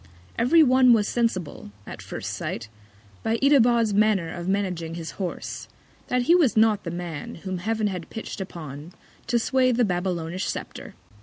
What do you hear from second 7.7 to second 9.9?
had pitch'd upon to sway the